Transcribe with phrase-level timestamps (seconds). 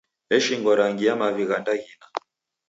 [0.35, 2.05] Eshingwa rangi ya mavi gha ndaghina.